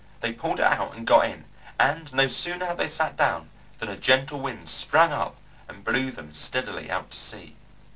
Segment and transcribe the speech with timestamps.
[0.21, 1.45] They pulled it out and got in,
[1.79, 5.35] and no sooner had they sat down than a gentle wind sprang up
[5.67, 7.55] and blew them steadily out to sea.